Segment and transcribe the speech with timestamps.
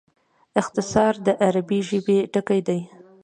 [0.61, 2.81] اختصار د عربي ژبي ټکی دﺉ.